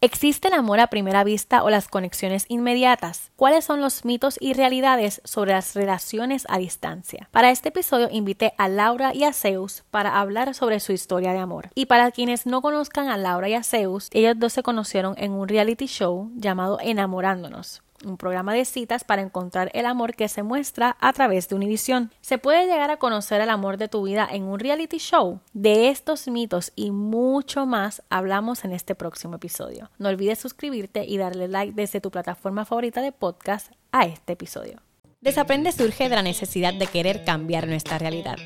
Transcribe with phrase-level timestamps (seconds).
[0.00, 3.32] ¿Existe el amor a primera vista o las conexiones inmediatas?
[3.34, 7.28] ¿Cuáles son los mitos y realidades sobre las relaciones a distancia?
[7.32, 11.40] Para este episodio invité a Laura y a Zeus para hablar sobre su historia de
[11.40, 11.70] amor.
[11.74, 15.32] Y para quienes no conozcan a Laura y a Zeus, ellos dos se conocieron en
[15.32, 20.42] un reality show llamado Enamorándonos un programa de citas para encontrar el amor que se
[20.42, 22.12] muestra a través de Univision.
[22.20, 25.40] ¿Se puede llegar a conocer el amor de tu vida en un reality show?
[25.52, 29.90] De estos mitos y mucho más hablamos en este próximo episodio.
[29.98, 34.80] No olvides suscribirte y darle like desde tu plataforma favorita de podcast a este episodio.
[35.20, 38.36] Desaprende surge de la necesidad de querer cambiar nuestra realidad.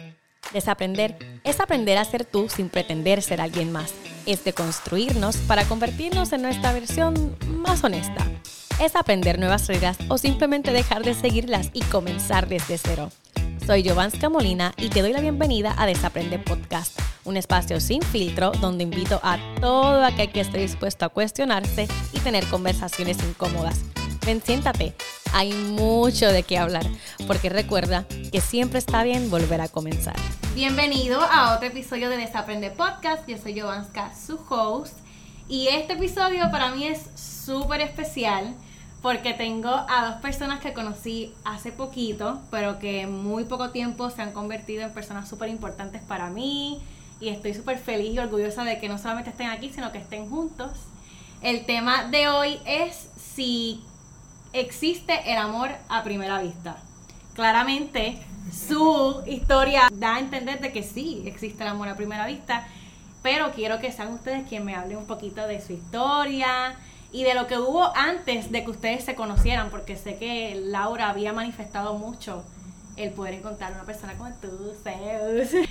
[0.53, 3.95] Desaprender es aprender a ser tú sin pretender ser alguien más.
[4.27, 8.27] Es de construirnos para convertirnos en nuestra versión más honesta
[8.85, 13.11] es aprender nuevas reglas o simplemente dejar de seguirlas y comenzar desde cero.
[13.65, 18.51] Soy Giovanska Molina y te doy la bienvenida a Desaprende Podcast, un espacio sin filtro
[18.61, 23.83] donde invito a todo aquel que esté dispuesto a cuestionarse y tener conversaciones incómodas.
[24.27, 24.95] Ven, siéntate,
[25.33, 26.85] hay mucho de qué hablar,
[27.29, 30.17] porque recuerda que siempre está bien volver a comenzar.
[30.57, 34.99] Bienvenido a otro episodio de Desaprende Podcast, yo soy Giovanska, su host,
[35.49, 38.57] y este episodio para mí es súper especial
[39.03, 44.09] porque tengo a dos personas que conocí hace poquito, pero que en muy poco tiempo
[44.11, 46.81] se han convertido en personas súper importantes para mí.
[47.21, 50.31] Y estoy súper feliz y orgullosa de que no solamente estén aquí, sino que estén
[50.31, 50.71] juntos.
[51.41, 53.83] El tema de hoy es si
[54.53, 56.77] existe el amor a primera vista.
[57.35, 58.19] Claramente,
[58.53, 62.69] su historia da a entender de que sí existe el amor a primera vista,
[63.23, 66.77] pero quiero que sean ustedes quienes me hablen un poquito de su historia,
[67.13, 71.11] y de lo que hubo antes de que ustedes se conocieran, porque sé que Laura
[71.11, 72.43] había manifestado mucho
[72.97, 75.69] el poder encontrar una persona como tú, Zeus.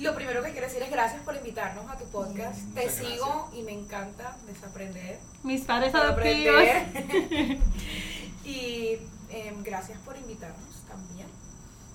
[0.00, 2.60] Lo primero que quiero decir es gracias por invitarnos a tu podcast.
[2.74, 5.18] Te sigo y me encanta desaprender.
[5.42, 6.62] Mis padres adoptivos.
[8.44, 8.98] y
[9.30, 11.26] em, gracias por invitarnos también.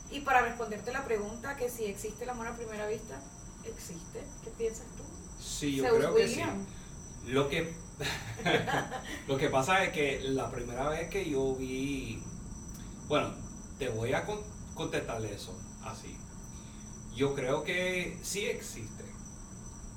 [0.10, 3.22] Y para responderte la pregunta que si existe el amor a primera vista,
[3.66, 4.22] existe.
[4.44, 5.04] ¿Qué piensas tú?
[5.40, 6.42] Sí, yo creo que sí.
[7.28, 7.74] Lo que
[9.28, 12.22] Lo que pasa es que la primera vez que yo vi,
[13.08, 13.34] bueno,
[13.78, 14.26] te voy a
[14.74, 16.18] contestar eso así.
[17.16, 19.04] Yo creo que sí existe,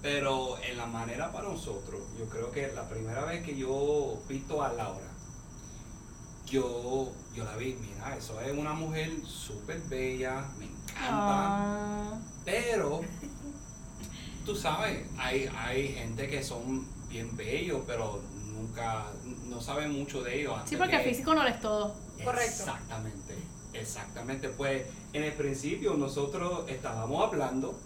[0.03, 4.63] pero en la manera para nosotros, yo creo que la primera vez que yo visto
[4.63, 5.11] a Laura,
[6.47, 12.19] yo, yo la vi, mira, eso es una mujer súper bella, me encanta, ah.
[12.45, 13.01] pero
[14.45, 18.21] tú sabes, hay, hay gente que son bien bello, pero
[18.53, 19.07] nunca,
[19.47, 20.61] no saben mucho de ellos.
[20.67, 21.95] sí, porque el físico no es todo.
[22.25, 22.65] Correcto.
[22.65, 23.35] Exactamente,
[23.73, 24.49] exactamente.
[24.49, 27.79] Pues en el principio nosotros estábamos hablando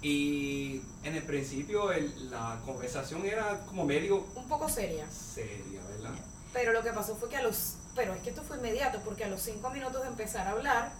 [0.00, 1.90] y en el principio
[2.30, 4.24] la conversación era como medio...
[4.36, 5.10] Un poco seria.
[5.10, 6.14] Seria, ¿verdad?
[6.52, 7.74] Pero lo que pasó fue que a los...
[7.96, 10.92] Pero es que esto fue inmediato, porque a los cinco minutos de empezar a hablar,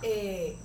[0.00, 0.56] eh,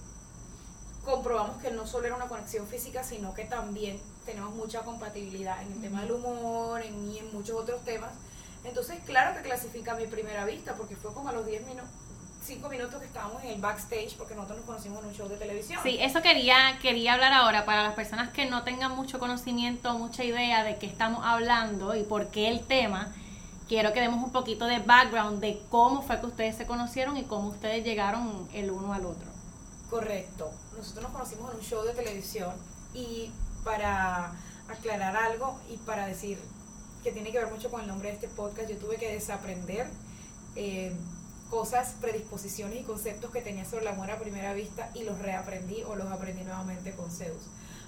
[1.03, 5.73] comprobamos que no solo era una conexión física, sino que también tenemos mucha compatibilidad en
[5.73, 8.11] el tema del humor en, y en muchos otros temas.
[8.63, 11.89] Entonces, claro que clasifica mi primera vista, porque fue como a los 10 minutos,
[12.43, 15.37] 5 minutos que estábamos en el backstage, porque nosotros nos conocimos en un show de
[15.37, 15.79] televisión.
[15.83, 20.23] Sí, eso quería, quería hablar ahora para las personas que no tengan mucho conocimiento, mucha
[20.23, 23.13] idea de qué estamos hablando y por qué el tema.
[23.67, 27.23] Quiero que demos un poquito de background de cómo fue que ustedes se conocieron y
[27.23, 29.31] cómo ustedes llegaron el uno al otro.
[29.89, 30.51] Correcto.
[30.77, 32.53] Nosotros nos conocimos en un show de televisión
[32.93, 33.31] y
[33.63, 34.33] para
[34.67, 36.39] aclarar algo y para decir
[37.03, 39.87] que tiene que ver mucho con el nombre de este podcast, yo tuve que desaprender
[40.55, 40.93] eh,
[41.49, 45.83] cosas, predisposiciones y conceptos que tenía sobre el amor a primera vista y los reaprendí
[45.83, 47.43] o los aprendí nuevamente con Zeus.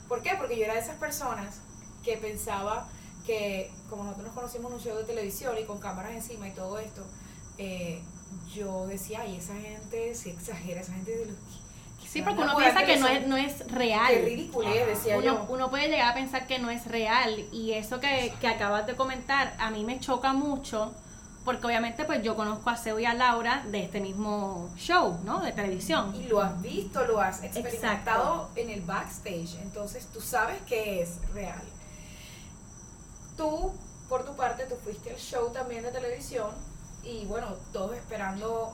[0.07, 0.31] ¿Por qué?
[0.37, 1.61] Porque yo era de esas personas
[2.03, 2.87] que pensaba
[3.25, 6.51] que, como nosotros nos conocimos en un show de televisión y con cámaras encima y
[6.51, 7.03] todo esto,
[7.57, 8.01] eh,
[8.53, 11.37] yo decía, ay, esa gente se exagera, esa gente de los
[12.15, 14.07] Sí, porque uno piensa que no es, no es real.
[14.07, 15.45] Qué ridículo, decía uno, yo.
[15.49, 18.95] Uno puede llegar a pensar que no es real y eso que, que, acabas de
[18.95, 20.93] comentar a mí me choca mucho
[21.43, 25.41] porque obviamente pues yo conozco a Seo y a Laura de este mismo show, ¿no?
[25.41, 26.15] De televisión.
[26.15, 31.19] Y lo has visto, lo has experimentado en el backstage, entonces tú sabes que es
[31.33, 31.63] real.
[33.35, 33.73] Tú,
[34.07, 36.51] por tu parte, tú fuiste al show también de televisión
[37.03, 38.73] y bueno, todos esperando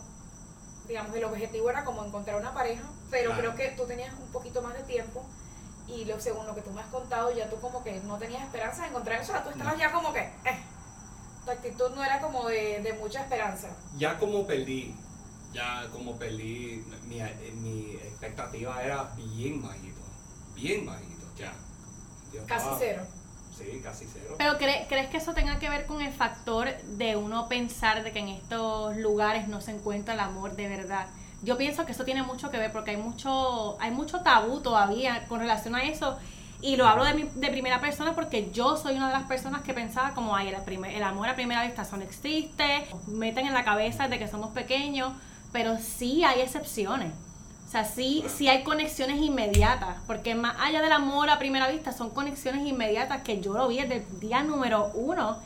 [0.87, 4.61] digamos, el objetivo era como encontrar una pareja, pero creo que tú tenías un poquito
[4.61, 5.23] más de tiempo
[5.87, 8.43] y lo, según lo que tú me has contado, ya tú como que no tenías
[8.43, 10.63] esperanza de encontrar eso, o sea, tú estabas ya como que, eh,
[11.43, 13.67] tu actitud no era como de, mucha esperanza.
[13.97, 14.95] Ya como perdí,
[15.53, 17.21] ya como perdí, mi,
[17.61, 20.01] mi expectativa era bien bajito,
[20.55, 21.53] bien bajito, ya.
[22.47, 23.03] Casi cero.
[23.57, 24.35] Sí, casi cero.
[24.37, 28.19] Pero ¿crees que eso tenga que ver con el factor de uno pensar de que
[28.19, 31.07] en estos lugares no se encuentra el amor de verdad?
[31.43, 35.25] Yo pienso que eso tiene mucho que ver porque hay mucho, hay mucho tabú todavía
[35.27, 36.17] con relación a eso.
[36.61, 39.63] Y lo hablo de, mi, de primera persona porque yo soy una de las personas
[39.63, 43.63] que pensaba como, ay, el, el amor a primera vista no existe, meten en la
[43.63, 45.13] cabeza de que somos pequeños,
[45.51, 47.11] pero sí hay excepciones.
[47.67, 51.93] O sea, sí, sí hay conexiones inmediatas, porque más allá del amor a primera vista,
[51.93, 55.37] son conexiones inmediatas que yo lo vi desde el día número uno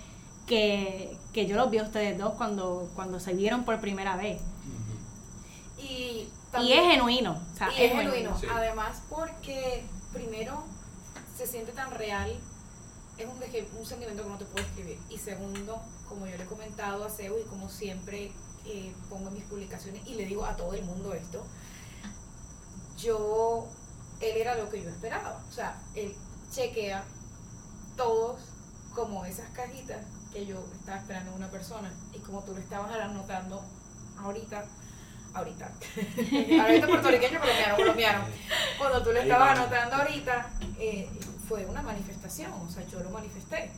[0.47, 4.41] que, yo los vi a ustedes dos cuando, cuando se vieron por primera vez.
[5.85, 7.41] Y, es genuino.
[7.77, 8.35] y es, genuino.
[8.53, 10.63] Además, porque primero
[11.37, 12.31] se siente tan real,
[13.17, 14.97] es un, un sentimiento que no te puedo escribir.
[15.09, 18.31] Y segundo, como yo le he comentado a Zeus y como siempre
[18.65, 21.45] eh, pongo en mis publicaciones y le digo a todo el mundo esto,
[22.97, 23.67] yo,
[24.21, 25.43] él era lo que yo esperaba.
[25.47, 26.15] O sea, él
[26.51, 27.03] chequea
[27.97, 28.39] todos
[28.93, 31.91] como esas cajitas que yo estaba esperando en una persona.
[32.13, 33.61] Y como tú lo estabas anotando
[34.19, 34.65] ahorita,
[35.35, 35.71] ahorita,
[36.61, 38.25] ahorita puertorriqueño, colombiano, colombiano.
[38.77, 40.49] Cuando tú lo estabas anotando ahorita,
[40.79, 41.09] eh,
[41.47, 43.69] fue una manifestación, o sea, yo lo manifesté.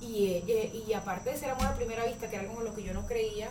[0.00, 2.82] Y, eh, y aparte de ser amor a primera vista, que era como lo que
[2.82, 3.50] yo no creía,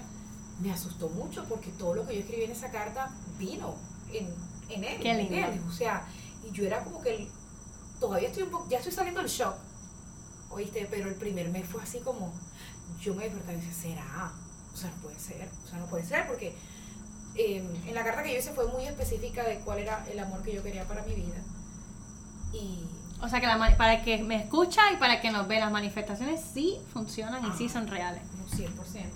[0.60, 3.76] me asustó mucho porque todo lo que yo escribí en esa carta vino
[4.12, 4.34] en,
[4.70, 5.00] en él.
[5.00, 5.68] Qué lindo.
[5.68, 6.06] o sea,
[6.44, 7.28] y yo era como que
[8.00, 9.56] todavía estoy un poco, ya estoy saliendo del shock,
[10.50, 12.34] oíste, pero el primer mes fue así como,
[13.00, 14.32] yo me desperté y decía, ¿será?
[14.74, 16.56] O sea, no puede ser, o sea, no puede ser porque
[17.36, 20.44] em, en la carta que yo hice fue muy específica de cuál era el amor
[20.44, 21.42] que yo quería para mi vida.
[22.54, 22.86] Y
[23.24, 23.48] o sea que
[23.78, 27.46] para el que me escucha y para el que nos ve, las manifestaciones sí funcionan
[27.46, 28.22] y sí son reales.
[28.52, 28.68] 100%.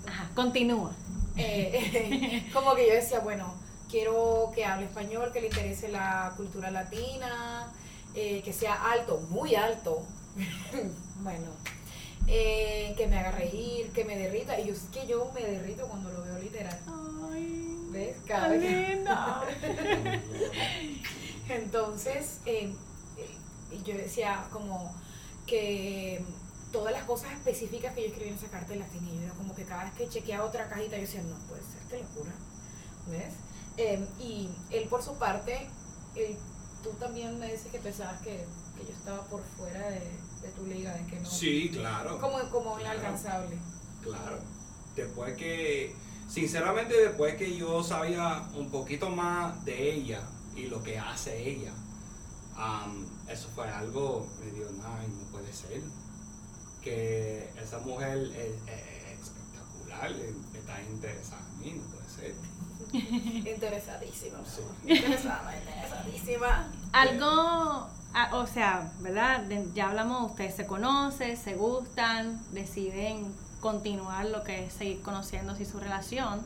[0.06, 0.92] Ajá, continúa.
[1.36, 3.52] Eh, como que yo decía, bueno,
[3.90, 7.70] quiero que hable español, que le interese la cultura latina,
[8.14, 10.02] eh, que sea alto, muy alto.
[11.20, 11.48] bueno,
[12.26, 14.58] eh, que me haga reír, que me derrita.
[14.58, 16.78] Y yo es que yo me derrito cuando lo veo literal.
[17.90, 18.16] ¿Ves?
[18.26, 18.54] Cada
[21.48, 22.74] Entonces, eh,
[23.84, 24.94] yo decía como
[25.46, 26.22] que
[26.72, 29.64] todas las cosas específicas que yo escribí en esa carta las tenía yo como que
[29.64, 32.32] cada vez que chequeaba otra cajita yo decía, no puede ser, qué locura.
[33.08, 33.34] ¿Ves?
[33.78, 35.70] Em, y él por su parte,
[36.82, 38.44] tú también me dices que pensabas que,
[38.76, 40.00] yo estaba por fuera de,
[40.56, 41.28] tu liga, de que no.
[41.28, 42.20] Sí, claro.
[42.20, 43.58] Como, como inalcanzable.
[44.02, 44.38] Claro.
[44.94, 45.96] Después que,
[46.28, 50.20] sinceramente, después que yo sabía un poquito más de ella
[50.54, 51.72] y lo que hace ella,
[53.28, 55.80] eso fue algo, me dio, nada, no puede ser.
[56.82, 60.10] Que esa mujer es, es espectacular,
[60.54, 62.34] está interesada en mí, no puede ser.
[63.54, 64.38] Interesadísima.
[64.86, 66.70] Interesada, interesadísima.
[66.92, 67.88] Algo,
[68.32, 69.44] o sea, ¿verdad?
[69.74, 75.66] Ya hablamos, ustedes se conocen, se gustan, deciden continuar lo que es seguir conociéndose y
[75.66, 76.42] su relación.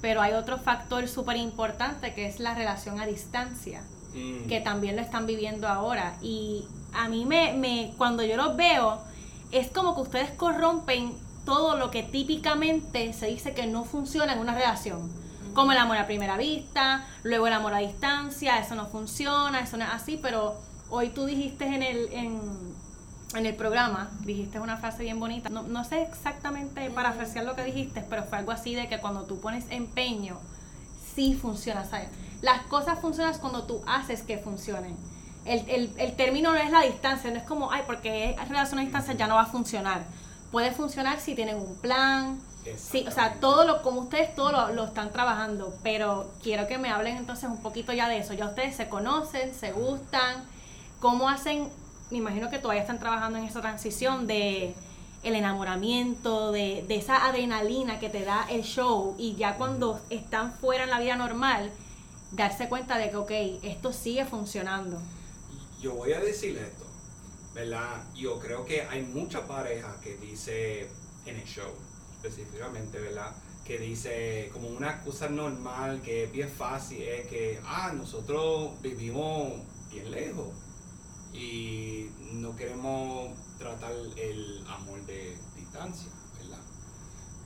[0.00, 3.82] Pero hay otro factor súper importante que es la relación a distancia,
[4.14, 4.48] mm.
[4.48, 6.16] que también lo están viviendo ahora.
[6.20, 9.00] Y a mí me, me, cuando yo los veo,
[9.52, 11.14] es como que ustedes corrompen
[11.44, 15.10] todo lo que típicamente se dice que no funciona en una relación
[15.56, 19.78] como el amor a primera vista, luego el amor a distancia, eso no funciona, eso
[19.78, 20.54] no es así, pero
[20.90, 22.74] hoy tú dijiste en el, en,
[23.34, 28.04] el programa, dijiste una frase bien bonita, no, no sé exactamente parafrasear lo que dijiste,
[28.08, 30.38] pero fue algo así de que cuando tú pones empeño,
[31.14, 32.08] sí funciona, ¿sabes?
[32.40, 34.96] Las cosas funcionan cuando tú haces que funcionen.
[35.44, 38.78] El, el, el término no es la distancia, no es como, ay, porque es relación
[38.78, 40.04] a distancia ya no va a funcionar.
[40.52, 42.40] Puede funcionar si tienen un plan,
[42.76, 46.90] Sí, o sea, todo lo, como ustedes todo lo, están trabajando, pero quiero que me
[46.90, 48.34] hablen entonces un poquito ya de eso.
[48.34, 50.44] Ya ustedes se conocen, se gustan,
[51.00, 51.70] cómo hacen,
[52.10, 54.74] me imagino que todavía están trabajando en esa transición de
[55.22, 60.52] el enamoramiento, de, de esa adrenalina que te da el show y ya cuando están
[60.52, 61.72] fuera en la vida normal,
[62.30, 63.30] darse cuenta de que, ok,
[63.64, 65.00] esto sigue funcionando.
[65.80, 66.84] Yo voy a decir esto,
[67.54, 68.04] ¿verdad?
[68.14, 70.88] Yo creo que hay mucha pareja que dice
[71.24, 71.72] en el show,
[72.22, 73.34] específicamente, ¿verdad?
[73.64, 79.54] Que dice como una excusa normal, que es bien fácil, es que, ah, nosotros vivimos
[79.90, 80.46] bien lejos
[81.36, 86.62] y no queremos tratar el amor de distancia, ¿verdad?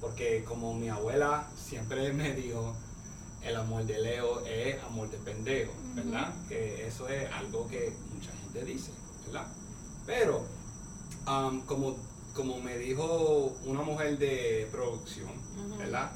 [0.00, 2.74] Porque como mi abuela siempre me dijo,
[3.42, 6.32] el amor de Leo es amor de pendejo, ¿verdad?
[6.48, 8.92] Que eso es algo que mucha gente dice,
[9.26, 9.46] ¿verdad?
[10.06, 10.44] Pero,
[11.66, 11.96] como
[12.34, 15.30] como me dijo una mujer de producción,
[15.78, 16.10] ¿verdad?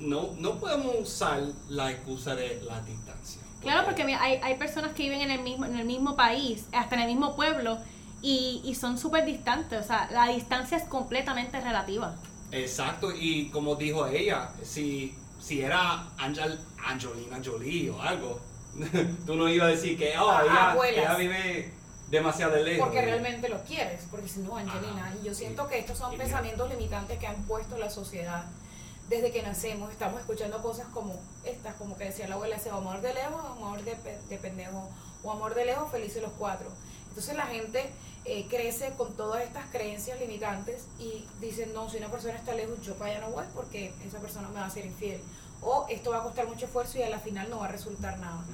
[0.00, 3.42] no, no podemos usar la excusa de la distancia.
[3.60, 6.94] Claro, porque hay, hay personas que viven en el mismo en el mismo país, hasta
[6.94, 7.78] en el mismo pueblo,
[8.22, 9.80] y, y son súper distantes.
[9.80, 12.14] O sea, la distancia es completamente relativa.
[12.50, 18.40] Exacto, y como dijo ella, si, si era Angel, Angelina Jolie o algo,
[19.26, 21.72] tú no ibas a decir que oh, ella, ella, vive
[22.10, 22.86] demasiado lejos.
[22.86, 26.70] Porque realmente lo quieres, porque si no, Angelina, y yo siento que estos son pensamientos
[26.70, 28.44] limitantes que han puesto la sociedad
[29.08, 29.90] desde que nacemos.
[29.90, 33.82] Estamos escuchando cosas como estas, como que decía la abuela, ese amor de lejos, amor
[33.82, 33.96] de,
[34.28, 34.88] de pendejo,
[35.22, 36.70] o amor de lejos, felices los cuatro.
[37.08, 37.90] Entonces la gente
[38.24, 42.80] eh, crece con todas estas creencias limitantes y dicen, no, si una persona está lejos,
[42.82, 45.20] yo para allá no voy porque esa persona me va a ser infiel.
[45.60, 48.18] O esto va a costar mucho esfuerzo y a la final no va a resultar
[48.18, 48.44] nada.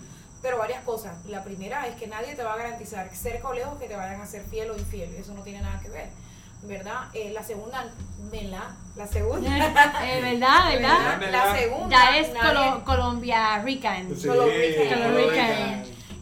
[0.40, 1.24] Pero varias cosas.
[1.26, 4.20] La primera es que nadie te va a garantizar cerca o lejos que te vayan
[4.20, 5.14] a ser fiel o infiel.
[5.14, 6.08] Eso no tiene nada que ver.
[6.66, 7.08] ¿Verdad?
[7.12, 7.90] Eh, la segunda,
[8.30, 8.70] ¿verdad?
[8.96, 9.50] La segunda.
[10.04, 10.72] eh, ¿Verdad?
[10.72, 11.30] ¿Verdad?
[11.30, 11.90] La segunda.
[11.90, 12.28] Ya es
[12.84, 14.16] Colombia Rican.
[14.16, 14.28] Sí,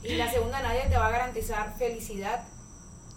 [0.04, 2.42] Y la segunda, nadie te va a garantizar felicidad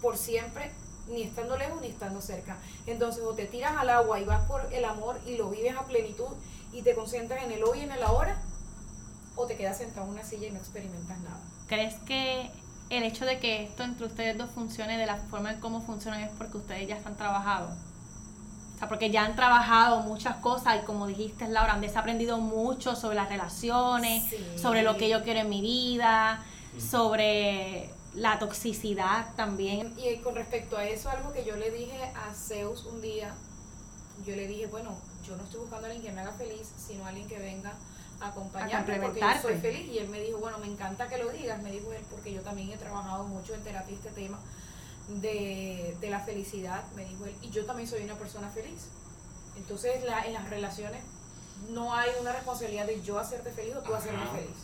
[0.00, 0.70] por siempre,
[1.08, 2.58] ni estando lejos ni estando cerca.
[2.86, 5.84] Entonces, o te tiras al agua y vas por el amor y lo vives a
[5.84, 6.28] plenitud
[6.72, 8.36] y te concentras en el hoy y en el ahora,
[9.34, 11.40] o te quedas sentado en una silla y no experimentas nada.
[11.66, 12.50] ¿Crees que
[12.90, 16.20] el hecho de que esto entre ustedes dos funcione de la forma en cómo funcionan
[16.20, 17.72] es porque ustedes ya están trabajados?
[18.74, 22.94] O sea, porque ya han trabajado muchas cosas y como dijiste, Laura, han desaprendido mucho
[22.94, 24.22] sobre las relaciones,
[24.60, 26.44] sobre lo que yo quiero en mi vida,
[26.78, 29.94] sobre la toxicidad también.
[29.96, 33.34] Y con respecto a eso, algo que yo le dije a Zeus un día,
[34.26, 34.94] yo le dije, bueno,
[35.26, 37.72] yo no estoy buscando a alguien que me haga feliz, sino a alguien que venga
[38.20, 39.86] acompañarme porque yo soy feliz.
[39.88, 42.42] Y él me dijo, bueno, me encanta que lo digas, me dijo él, porque yo
[42.42, 44.38] también he trabajado mucho en terapia este tema
[45.08, 48.88] de, de la felicidad, me dijo él, y yo también soy una persona feliz.
[49.56, 51.02] Entonces, la, en las relaciones
[51.70, 54.56] no hay una responsabilidad de yo hacerte feliz o tú hacerme feliz.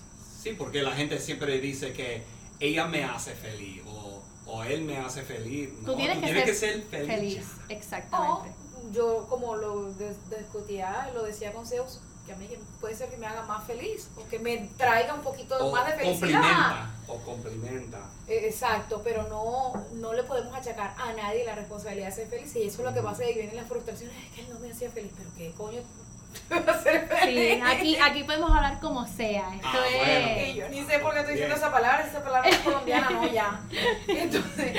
[0.43, 2.25] Sí, porque la gente siempre dice que
[2.61, 5.71] ella me hace feliz o, o él me hace feliz.
[5.85, 7.45] Tú tienes, que, ser feliz.
[7.69, 8.55] Exactamente.
[8.93, 12.49] yo como lo discutía, lo decía con Zeus, que a mí
[12.81, 15.93] puede ser que me haga más feliz o que me traiga un poquito más de
[15.95, 16.87] felicidad.
[17.09, 17.99] o complementa.
[18.29, 22.55] E, exacto, pero no, no le podemos achacar a nadie la responsabilidad de ser feliz.
[22.57, 24.71] Y eso es lo que pasa y vienen las frustraciones, es que él no me
[24.71, 25.83] hacía feliz, pero qué coño
[27.25, 29.55] Sí, aquí, aquí podemos hablar como sea.
[29.55, 30.55] Esto ah, es.
[30.55, 33.61] yo ni sé por qué estoy diciendo esa palabra, esa palabra es colombiana, no ya.
[34.09, 34.77] Entonces,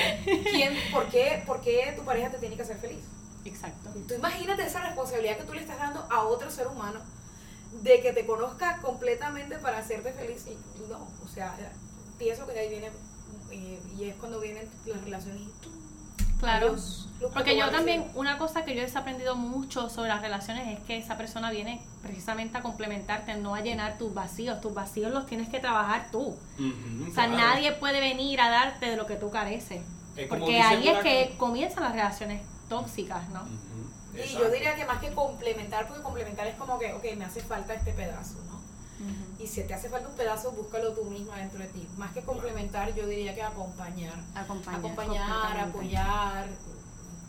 [0.52, 3.04] ¿quién, por, qué, ¿por qué tu pareja te tiene que hacer feliz?
[3.46, 3.90] Exacto.
[4.08, 7.02] Tú imagínate esa responsabilidad que tú le estás dando a otro ser humano
[7.82, 10.46] de que te conozca completamente para hacerte feliz.
[10.48, 11.56] Y no, o sea,
[12.18, 12.92] pienso que ahí viene,
[13.52, 15.84] eh, y es cuando vienen las relaciones y tú
[16.44, 16.76] Claro.
[17.34, 20.98] Porque yo también, una cosa que yo he desaprendido mucho sobre las relaciones es que
[20.98, 24.60] esa persona viene precisamente a complementarte, no a llenar tus vacíos.
[24.60, 26.36] Tus vacíos los tienes que trabajar tú.
[26.38, 29.82] o sea, nadie puede venir a darte de lo que tú careces.
[30.28, 33.42] Porque ahí es que comienzan las relaciones tóxicas, ¿no?
[34.16, 37.42] Y yo diría que más que complementar, porque complementar es como que, ok, me hace
[37.42, 38.54] falta este pedazo, ¿no?
[39.40, 41.88] Y si te hace falta un pedazo, búscalo tú misma dentro de ti.
[41.98, 44.14] Más que complementar, yo diría que acompañar.
[44.36, 46.48] Acompañar, acompañar apoyar,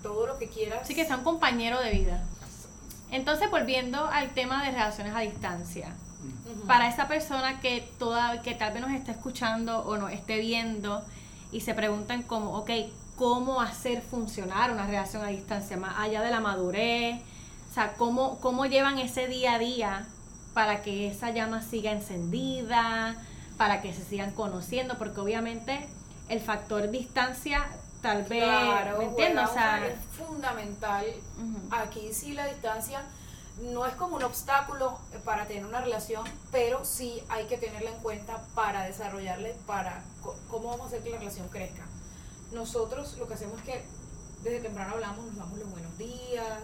[0.03, 0.87] todo lo que quieras.
[0.87, 2.23] Sí, que sea un compañero de vida.
[3.11, 5.93] Entonces, volviendo al tema de relaciones a distancia.
[6.67, 11.05] Para esa persona que, toda, que tal vez nos esté escuchando o nos esté viendo
[11.53, 12.71] y se preguntan como, ok,
[13.17, 15.77] ¿cómo hacer funcionar una relación a distancia?
[15.77, 17.21] Más allá de la madurez,
[17.71, 20.07] o sea, ¿cómo, cómo llevan ese día a día
[20.53, 23.17] para que esa llama siga encendida,
[23.57, 25.89] para que se sigan conociendo, porque obviamente
[26.29, 27.67] el factor distancia
[28.01, 29.51] tal vez, claro, ¿me entiendes?
[29.51, 31.05] es fundamental.
[31.71, 33.03] Aquí sí la distancia
[33.63, 37.99] no es como un obstáculo para tener una relación, pero sí hay que tenerla en
[38.01, 40.03] cuenta para desarrollarle, para
[40.51, 41.85] cómo vamos a hacer que la relación crezca.
[42.55, 43.83] Nosotros lo que hacemos es que
[44.45, 46.63] desde temprano hablamos, nos damos los buenos días,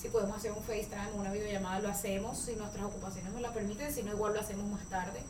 [0.00, 3.92] si podemos hacer un FaceTime, una videollamada, lo hacemos, si nuestras ocupaciones nos la permiten,
[3.92, 5.20] si no, igual lo hacemos más tarde.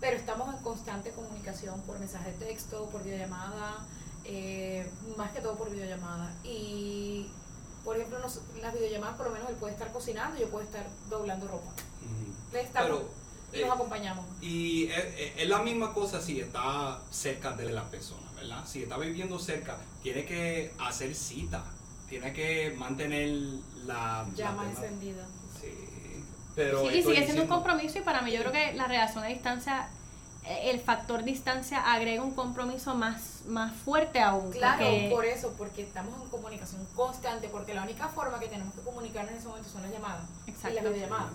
[0.00, 3.84] Pero estamos en constante comunicación por mensaje de texto, por videollamada,
[4.24, 6.34] eh, más que todo por videollamada.
[6.42, 7.30] Y,
[7.84, 8.18] por ejemplo,
[8.62, 11.70] las videollamadas, por lo menos él puede estar cocinando yo puedo estar doblando ropa.
[13.54, 14.24] Y nos eh, acompañamos.
[14.42, 18.64] Y es, la misma cosa si está cerca de la persona, ¿verdad?
[18.66, 21.64] Si está viviendo cerca, tiene que hacer cita
[22.08, 23.28] tiene que mantener
[23.86, 25.24] la llama encendida.
[25.60, 25.68] Sí,
[26.54, 29.28] pero sí, sigue siendo un compromiso y para mí yo creo que la relación a
[29.28, 29.88] distancia
[30.44, 34.52] eh, el factor distancia agrega un compromiso más, más fuerte aún.
[34.52, 38.82] Claro, por eso, porque estamos en comunicación constante, porque la única forma que tenemos que
[38.82, 41.32] comunicarnos en ese momento son las llamadas y las videollamadas.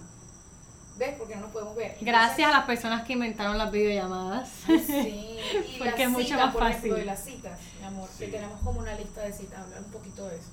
[1.39, 1.96] No nos podemos ver.
[2.01, 4.50] Gracias a las personas que inventaron las videollamadas.
[4.65, 5.38] Sí,
[5.75, 6.75] y Porque es mucho más por fácil.
[6.77, 8.31] ejemplo, de las citas, mi amor, que Sí.
[8.31, 10.50] tenemos como una lista de citas, hablar un poquito de eso.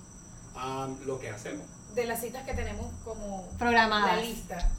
[0.54, 1.66] Ah, lo que hacemos.
[1.94, 4.16] De las citas que tenemos como Programadas.
[4.16, 4.70] la lista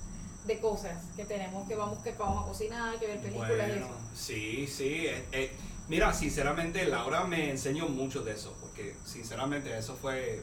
[0.46, 3.86] de cosas que tenemos, que vamos, que vamos a cocinar, que ver películas y Bueno,
[3.88, 3.96] eso.
[4.16, 5.08] sí, sí.
[5.08, 5.52] eh, eh,
[5.90, 10.42] mira, sinceramente, Laura me enseñó mucho de eso, porque sinceramente eso fue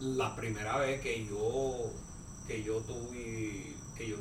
[0.00, 1.90] la primera vez que yo
[2.46, 4.16] que yo tuve que yo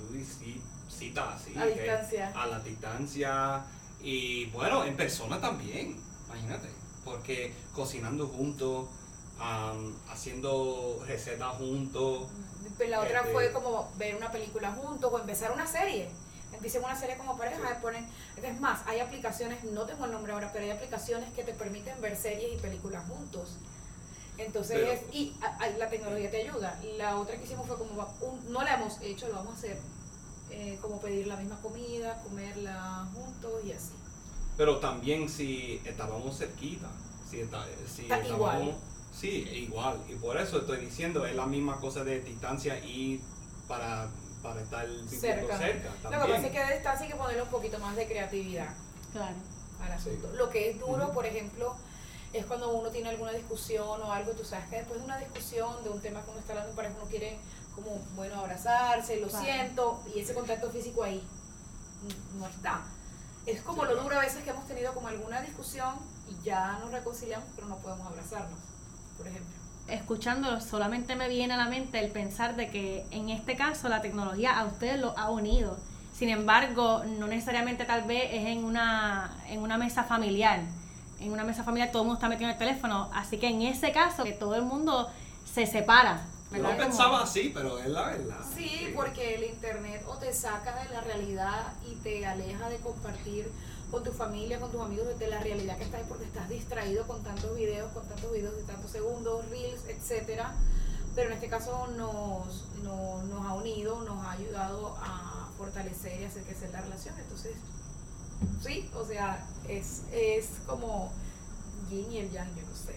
[0.90, 2.32] cita así A distancia.
[2.36, 3.64] a la distancia
[4.02, 5.98] y bueno en persona también
[6.28, 6.70] imagínate
[7.06, 8.88] porque cocinando juntos
[9.40, 12.28] am, haciendo recetas juntos
[12.78, 16.10] Pero la otra Este- fue como ver una película juntos o empezar una serie.
[16.54, 17.76] Empiecen una serie como pareja, Sí.
[17.82, 18.08] ponen,
[18.42, 22.00] es más, hay aplicaciones, no tengo el nombre ahora, pero hay aplicaciones que te permiten
[22.02, 23.58] ver series y películas juntos.
[24.38, 26.80] Entonces, Pero- es, y a- a- la tecnología te ayuda.
[26.98, 29.58] La otra que hicimos fue como, va- un- no la hemos hecho, lo vamos a
[29.58, 29.78] hacer,
[30.50, 33.94] eh, como pedir la misma comida, comerla juntos y así.
[34.58, 36.88] Pero también si estábamos cerquita,
[37.30, 38.76] si, está- si Está estábamos- igual.
[39.14, 39.28] Sí,
[39.68, 40.00] igual.
[40.10, 43.22] Y por eso estoy diciendo, es la misma cosa de distancia y
[43.68, 44.10] para,
[44.42, 45.58] para estar Cerca.
[45.58, 45.90] cerca.
[45.90, 46.32] Lo que también.
[46.36, 48.74] pasa es que de distancia hay que ponerle un poquito más de creatividad.
[49.14, 49.36] Claro.
[49.84, 50.30] al asunto.
[50.32, 50.38] Sí.
[50.38, 51.76] Lo que es duro, por ejemplo,
[52.34, 55.84] es cuando uno tiene alguna discusión o algo, tú sabes que después de una discusión,
[55.84, 57.38] de un tema que uno está hablando en pareja, uno quiere
[57.76, 61.22] como, bueno, abrazarse, lo siento, y ese contacto físico ahí
[62.38, 62.82] no está.
[63.46, 63.90] Es como Sí.
[63.94, 65.96] lo duro a veces que hemos tenido como alguna discusión
[66.30, 68.60] y ya nos reconciliamos, pero no podemos abrazarnos,
[69.18, 69.56] por ejemplo.
[69.88, 74.02] Escuchándolo, solamente me viene a la mente el pensar de que en este caso la
[74.02, 75.78] tecnología a ustedes los ha unido.
[76.14, 80.62] Sin embargo, no necesariamente tal vez es en una, en una mesa familiar.
[81.22, 83.10] En una mesa familiar todo el mundo está metido en el teléfono.
[83.14, 85.08] Así que en ese caso, que todo el mundo
[85.52, 86.22] se separa.
[86.52, 88.40] No Como- pensaba así, pero es la verdad.
[88.58, 93.50] Sí, porque el internet o te saca de la realidad y te aleja de compartir
[93.90, 97.24] con tu familia, con tus amigos, de la realidad que estás porque estás distraído con
[97.24, 100.54] tantos videos, con tantos videos de tantos segundos, reels, etcétera.
[101.16, 106.26] Pero en este caso nos, no- nos ha unido, nos ha ayudado a fortalecer y
[106.26, 107.16] hacer crecer la relación.
[107.20, 107.54] Entonces,
[108.64, 111.12] sí, o sea, es, es como
[111.90, 112.96] yin y el yang, yo no sé.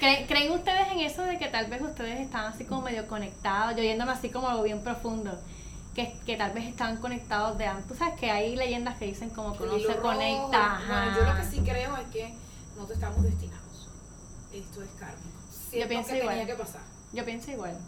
[0.00, 3.76] ¿Creen, creen ustedes en eso de que tal vez ustedes están así como medio conectados?
[3.76, 5.38] Yo yéndome así como algo bien profundo.
[5.94, 7.86] Que, que tal vez están conectados de antes.
[7.86, 10.80] Tú sabes que hay leyendas que dicen como que uno se rojo, conecta.
[10.88, 12.34] Bueno, yo lo que sí creo es que
[12.74, 13.88] nosotros estamos destinados.
[14.54, 15.38] Esto es kármico.
[15.70, 16.38] Siento pienso que igual.
[16.38, 16.80] tenía que pasar.
[17.12, 17.78] Yo pienso igual.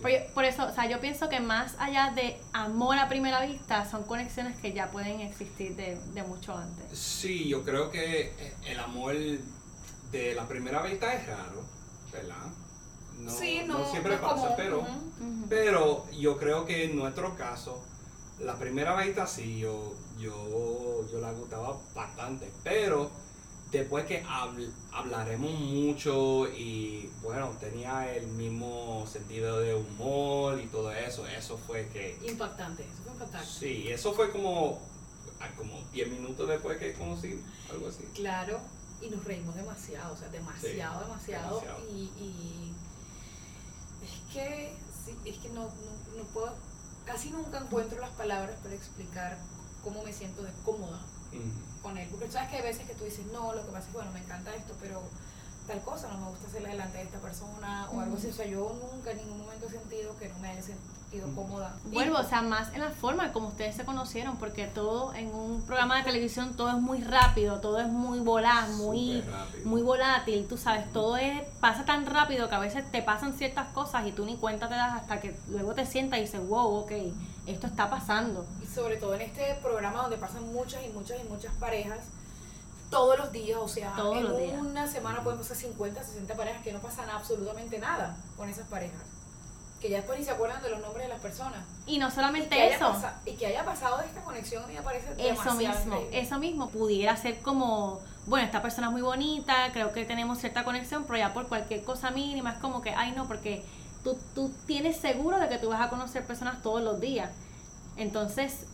[0.00, 3.88] Por, por eso, o sea, yo pienso que más allá de amor a primera vista,
[3.88, 6.98] son conexiones que ya pueden existir de, de mucho antes.
[6.98, 8.32] Sí, yo creo que
[8.66, 9.14] el amor
[10.10, 11.62] de la primera vista es raro,
[12.12, 12.46] ¿verdad?
[13.18, 14.86] No, sí, no no, siempre no pasa, pero,
[15.48, 17.82] pero yo creo que en nuestro caso,
[18.40, 23.10] la primera vista sí, yo, yo, yo la gustaba bastante, pero
[23.70, 30.92] después que habl- hablaremos mucho y bueno, tenía el mismo sentido de humor y todo
[30.92, 32.18] eso, eso fue que...
[32.26, 33.46] Impactante, eso fue impactante.
[33.48, 34.80] Sí, eso fue como,
[35.40, 38.02] ah, como 10 minutos después que conocí, algo así.
[38.14, 38.60] Claro,
[39.00, 41.60] y nos reímos demasiado, o sea, demasiado, Sí, demasiado.
[41.60, 41.90] demasiado.
[41.94, 42.72] Y, y
[44.04, 46.52] es que, sí, es que no, no, no puedo,
[47.04, 49.38] casi nunca encuentro las palabras para explicar
[49.84, 51.00] cómo me siento de cómoda
[51.82, 52.08] Con él.
[52.10, 54.10] Porque sabes que hay veces que tú dices, no, lo que pasa es que, bueno,
[54.12, 55.02] me encanta esto, pero
[55.66, 58.28] tal cosa, no me gusta hacerle delante de esta persona o algo así.
[58.28, 61.74] O sea, yo nunca en ningún momento he sentido que no me haya sentido cómoda.
[61.86, 65.28] Vuelvo, Y- o sea, más en la forma como ustedes se conocieron, porque todo en
[65.34, 69.22] un programa de televisión todo es muy rápido, todo es muy volaz, muy,
[69.64, 73.68] muy volátil, tú sabes, todo es, pasa tan rápido que a veces te pasan ciertas
[73.72, 76.74] cosas y tú ni cuenta te das hasta que luego te sientas y dices, wow,
[76.80, 76.92] ok,
[77.46, 78.44] esto está pasando.
[78.62, 81.98] Y sobre todo en este programa donde pasan muchas y muchas y muchas parejas
[82.90, 84.60] todos los días, o sea, Todos en los días.
[84.60, 89.00] una semana pueden pasar 50, 60 parejas que no pasan absolutamente nada con esas parejas.
[89.80, 91.60] Que ya después ni se acuerdan de los nombres de las personas.
[91.86, 95.08] Y no Y solamente que, haya eso, y que haya pasado esta conexión me parece
[95.18, 96.20] eso mismo, increíble.
[96.20, 100.64] eso mismo pudiera ser como, bueno, esta persona es muy bonita, creo que tenemos cierta
[100.64, 103.64] conexión, pero ya por cualquier cosa mínima es como que, ay no, porque
[104.04, 107.30] tú, tú tienes seguro de que tú vas a conocer personas todos los días.
[107.96, 108.64] Entonces,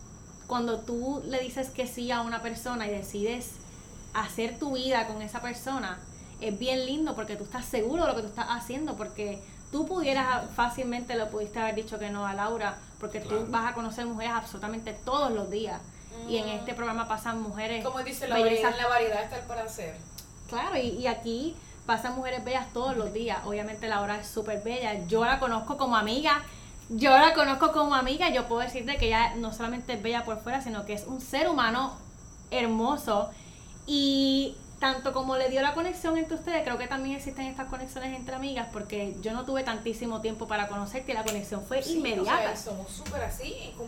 [0.47, 3.49] cuando tú le dices que sí a una persona y decides
[4.13, 5.99] hacer tu vida con esa persona,
[6.39, 9.85] es bien lindo porque tú estás seguro de lo que tú estás haciendo, porque tú
[9.85, 13.39] pudieras fácilmente lo pudiste haber dicho que no a Laura, porque Claro.
[13.43, 15.81] tú vas a conocer mujeres absolutamente todos los días.
[16.29, 16.59] Y en Mm.
[16.59, 19.95] este programa pasan mujeres Como dice la en la variedad está el para hacer.
[20.49, 21.55] Claro, y, y aquí
[21.87, 23.39] pasan mujeres bellas todos los días.
[23.45, 25.07] Obviamente Laura es súper bella.
[25.07, 26.43] Yo la conozco como amiga,
[26.89, 30.39] yo la conozco como amiga, yo puedo decirte que ella no solamente es bella por
[30.43, 31.93] fuera, sino que es un ser humano
[32.51, 33.31] hermoso
[33.87, 38.15] y tanto como le dio la conexión entre ustedes, creo que también existen estas conexiones
[38.15, 42.55] entre amigas, porque yo no tuve tantísimo tiempo para conocerte y la conexión fue inmediata.
[42.55, 43.87] somos súper así, como...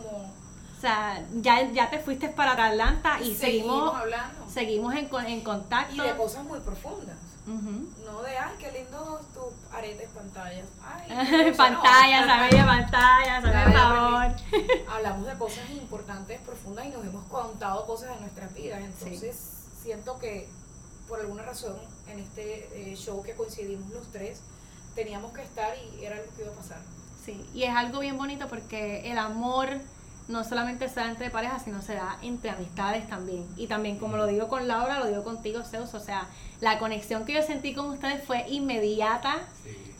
[0.78, 4.50] O sea, ya, ya te fuiste para Atlanta y seguimos, hablando.
[4.50, 5.94] Seguimos en, en contacto.
[5.94, 7.18] Y de cosas muy profundas.
[8.06, 10.68] No de, ay, qué lindo tus aretes pantallas.
[10.84, 14.36] Ay, pantallas, a media pantalla, a favor.
[14.90, 18.80] Hablamos de cosas importantes, profundas y nos hemos contado cosas de nuestras vidas.
[18.82, 19.36] Entonces,
[19.82, 20.48] siento que
[21.08, 21.76] por alguna razón
[22.08, 24.42] en este eh, show que coincidimos los tres,
[24.94, 26.82] teníamos que estar y era lo que iba a pasar.
[27.26, 29.70] Sí, y es algo bien bonito porque el amor
[30.30, 33.48] no solamente se da entre parejas, sino se da entre amistades también.
[33.58, 36.28] Y también, como lo digo con Laura, lo digo contigo, Zeus, o sea,
[36.62, 39.40] la conexión que yo sentí con ustedes fue inmediata,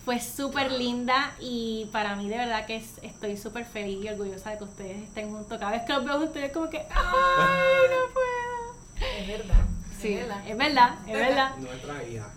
[0.06, 4.60] fue súper linda y para mí de verdad que estoy súper feliz y orgullosa de
[4.60, 5.58] que ustedes estén juntos.
[5.60, 9.10] Cada vez que los veo ustedes como que, ¡ay, no puedo!
[9.20, 9.66] Es verdad.
[10.00, 11.56] Sí, es verdad, es verdad.
[11.58, 12.30] Nuestra hija.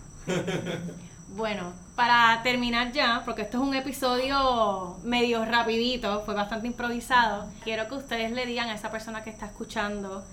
[1.29, 7.87] Bueno, para terminar ya, porque esto es un episodio medio rapidito, fue bastante improvisado, quiero
[7.87, 10.23] que ustedes le digan a esa persona que está escuchando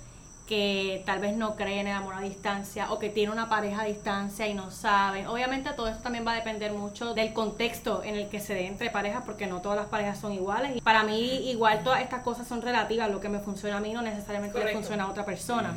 [0.50, 3.82] que tal vez no cree en el amor a distancia o que tiene una pareja
[3.82, 5.28] a distancia y no sabe.
[5.28, 8.66] Obviamente todo esto también va a depender mucho del contexto en el que se dé
[8.66, 10.76] entre parejas porque no todas las parejas son iguales.
[10.76, 13.08] Y para mí igual todas estas cosas son relativas.
[13.12, 15.72] Lo que me funciona a mí no necesariamente le funciona a otra persona.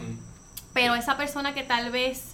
[0.73, 2.33] Pero esa persona que tal vez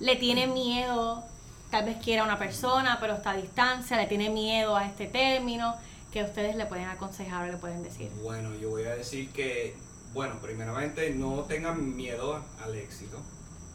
[0.00, 1.22] le tiene miedo,
[1.70, 5.74] tal vez quiera una persona, pero está a distancia, le tiene miedo a este término,
[6.12, 8.10] que ustedes le pueden aconsejar o le pueden decir.
[8.22, 9.76] Bueno, yo voy a decir que,
[10.12, 13.18] bueno, primeramente no tengan miedo al éxito,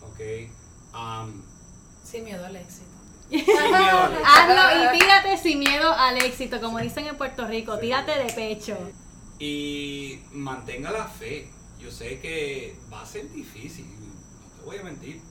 [0.01, 0.49] ¿ok?
[2.03, 2.85] sin miedo al éxito.
[3.31, 8.77] Hazlo y tírate sin miedo al éxito, como dicen en Puerto Rico, tírate de pecho.
[9.37, 11.49] Y mantenga la fe.
[11.79, 13.85] Yo sé que va a ser difícil,
[14.65, 15.21] voy a mentir.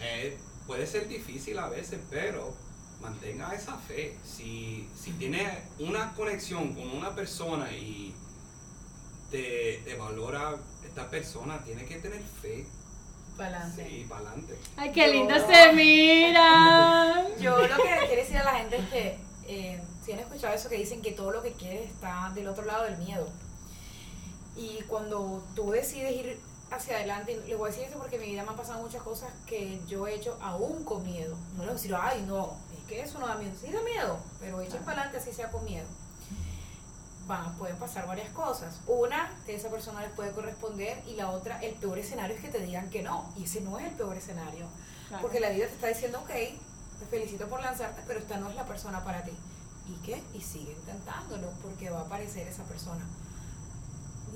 [0.00, 2.54] Eh, puede ser difícil a veces, pero
[3.00, 4.16] mantenga esa fe.
[4.24, 8.14] Si, si tiene una conexión con una persona y
[9.30, 12.66] te, valora esta persona, tiene que tener fe.
[13.36, 13.88] Para adelante.
[13.88, 14.58] Sí, para adelante.
[14.76, 17.26] Ay, qué lindo se mira.
[17.40, 20.68] Yo lo que quiero decir a la gente es que eh, si han escuchado eso
[20.68, 23.28] que dicen que todo lo que quieres está del otro lado del miedo.
[24.56, 27.40] Y cuando tú decides ir hacia adelante.
[27.46, 29.80] Le voy a decir esto porque en mi vida me han pasado muchas cosas que
[29.86, 31.36] yo he hecho aún con miedo.
[31.54, 33.54] No le voy a decir, ay, no, es que eso no da miedo.
[33.60, 35.86] Sí da miedo, pero echen para adelante así sea con miedo.
[37.26, 38.80] Van, pueden pasar varias cosas.
[38.86, 42.48] Una, que esa persona les puede corresponder y la otra, el peor escenario es que
[42.48, 43.32] te digan que no.
[43.36, 44.66] Y ese no es el peor escenario.
[45.20, 48.56] Porque la vida te está diciendo, ok, te felicito por lanzarte, pero esta no es
[48.56, 49.32] la persona para ti.
[49.88, 50.22] ¿Y qué?
[50.34, 53.04] Y sigue intentándolo porque va a aparecer esa persona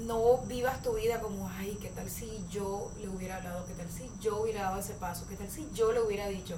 [0.06, 3.66] no vivas tu vida como, ay, ¿qué tal si yo le hubiera hablado?
[3.66, 5.26] ¿Qué tal si yo hubiera dado ese paso?
[5.28, 6.56] ¿Qué tal si yo le hubiera dicho?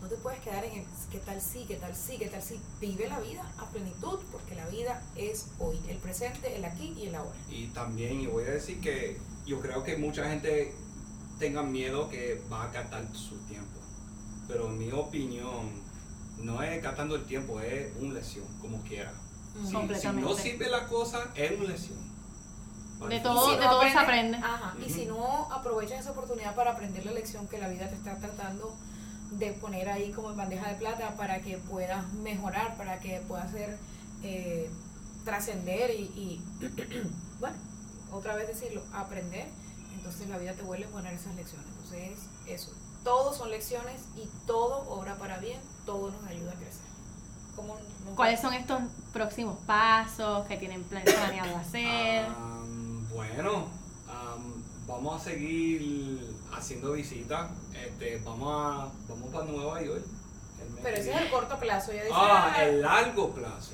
[0.00, 2.60] No te puedes quedar en el qué tal si, qué tal si, qué tal si.
[2.80, 7.06] Vive la vida a plenitud, porque la vida es hoy, el presente, el aquí y
[7.06, 7.36] el ahora.
[7.48, 10.74] Y también, y voy a decir que yo creo que mucha gente
[11.38, 13.80] tenga miedo que va a catar su tiempo.
[14.46, 15.70] Pero en mi opinión,
[16.38, 19.12] no es catando el tiempo, es una lesión, como quiera.
[19.64, 22.05] Si, si no sirve la cosa, es una lesión
[23.08, 24.40] de todo, de todo se aprende.
[24.84, 28.16] Y si no aprovechas esa oportunidad para aprender la lección que la vida te está
[28.16, 28.74] tratando
[29.32, 33.50] de poner ahí como en bandeja de plata para que puedas mejorar, para que puedas
[33.50, 33.78] ser
[34.22, 34.70] eh,
[35.24, 36.40] trascender y,
[37.40, 37.56] bueno,
[38.12, 39.46] otra vez decirlo, aprender,
[39.94, 41.66] entonces la vida te vuelve a poner esas lecciones.
[41.68, 42.72] Entonces, eso,
[43.04, 46.86] todos son lecciones y todo obra para bien, todo nos ayuda a crecer.
[48.14, 48.82] ¿Cuáles son estos
[49.12, 52.26] próximos pasos que tienen planeado hacer?
[52.28, 52.55] Ah,
[53.16, 53.66] bueno,
[54.86, 57.50] vamos a seguir haciendo visitas.
[57.74, 60.04] Este, vamos a vamos para Nueva York.
[60.82, 63.72] Pero ese es el corto plazo, ya Ah, el largo plazo.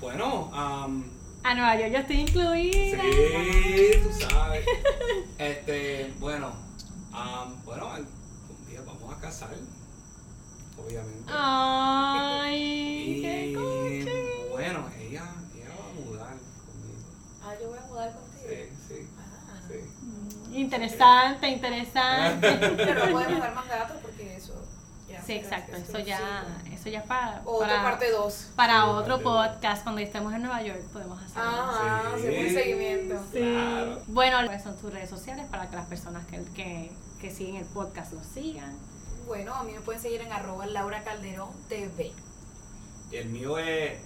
[0.00, 3.02] Bueno, a Nueva York yo estoy incluida.
[3.02, 4.64] Sí, tú sabes.
[5.38, 6.52] este, bueno,
[7.64, 9.50] bueno, un día vamos a casar,
[10.78, 11.32] obviamente.
[11.32, 17.10] Ay, y, qué bueno, ella, ella va a mudar conmigo.
[17.42, 18.44] Ah, yo voy a mudar contigo.
[18.48, 18.56] Sí,
[18.88, 19.08] sí.
[19.18, 19.60] Ah.
[19.68, 20.43] sí.
[20.60, 22.52] Interesante, interesante.
[22.76, 24.54] Pero no podemos dar más datos porque eso.
[25.08, 28.50] Ya, sí, exacto, eso ya, eso ya para, Otra parte 2.
[28.56, 32.26] Para otro podcast, cuando estemos en Nueva York, podemos hacer Ah, sí.
[32.28, 33.22] un seguimiento.
[33.32, 33.56] Sí.
[34.08, 36.90] Bueno, ¿cuáles son tus redes sociales para que las personas que, que,
[37.20, 38.76] que siguen el podcast lo sigan?
[39.26, 42.12] Bueno, a mí me pueden seguir en arroba Laura Calderón TV.
[43.12, 44.00] El mío es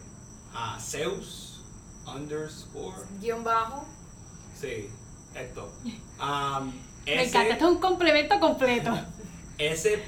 [0.54, 1.62] a Zeus
[2.06, 2.96] underscore.
[3.20, 3.84] Guión bajo.
[4.54, 4.90] Sí,
[5.42, 5.72] esto.
[6.20, 6.72] Um,
[7.04, 8.92] Me encanta, esto es un complemento completo.
[9.58, 9.98] S.O.S.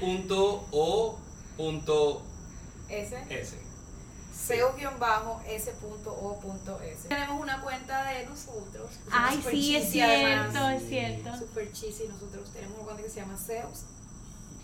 [3.29, 3.57] S.
[4.33, 5.71] Zeus-S.O.S.
[7.09, 8.89] Tenemos una cuenta de nosotros.
[9.11, 10.81] Ay, Super sí, es cierto, además.
[10.81, 11.37] es cierto.
[11.37, 12.07] Super cheesy.
[12.07, 13.85] Nosotros tenemos una cuenta que se llama Zeus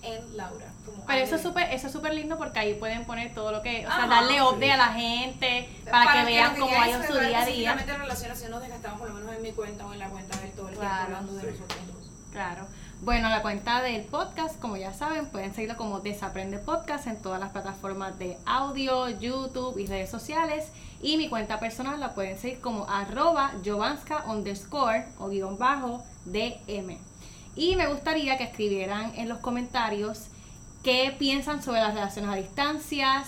[0.02, 0.66] en Laura.
[0.86, 3.62] como Pero eso es súper eso es súper lindo porque ahí pueden poner todo lo
[3.62, 4.70] que, o sea, Ajá, darle update sí.
[4.72, 7.72] a la gente para, que vean cómo hay en su día a día.
[7.74, 10.10] en relación a si nos desgastamos por lo menos en mi cuenta o en la
[10.10, 10.96] cuenta de todo el Claro.
[11.06, 11.48] tiempo hablando de Sí.
[11.60, 12.12] nosotros dos.
[12.32, 12.68] Claro.
[13.00, 17.40] Bueno, la cuenta del podcast, como ya saben, pueden seguirlo como Desaprende Podcast en todas
[17.40, 20.72] las plataformas de audio, YouTube y redes sociales.
[21.00, 26.98] Y mi cuenta personal la pueden seguir como arroba jovanska underscore o guion bajo DM.
[27.58, 30.28] Y me gustaría que escribieran en los comentarios
[30.84, 33.28] qué piensan sobre las relaciones a distancias,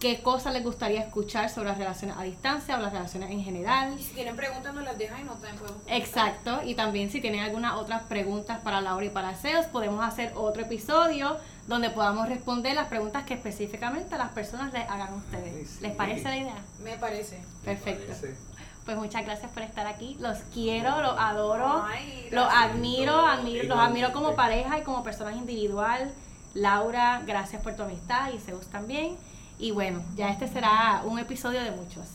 [0.00, 3.94] qué cosas les gustaría escuchar sobre las relaciones a distancia o las relaciones en general.
[3.96, 6.00] Y si tienen preguntas, nos las dejan y nos también podemos contestar.
[6.00, 10.32] Exacto, y también si tienen algunas otras preguntas para Laura y para Zeus, podemos hacer
[10.34, 11.36] otro episodio
[11.68, 15.70] donde podamos responder las preguntas que específicamente las personas les hagan a ustedes.
[15.70, 15.78] sí.
[15.82, 16.56] ¿Les parece la idea?
[16.82, 17.40] Me parece.
[17.64, 18.06] Perfecto.
[18.08, 18.57] Parece.
[18.88, 20.16] Pues muchas gracias por estar aquí.
[20.18, 25.32] Los quiero, los adoro, Ay, los admiro, admiro- los admiro como pareja y como persona
[25.32, 26.10] individual.
[26.54, 29.18] Laura, gracias por tu amistad y Zeus también.
[29.58, 32.06] Y bueno, ya este será un episodio de muchos.